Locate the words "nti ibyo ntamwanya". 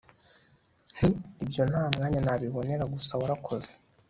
0.95-2.19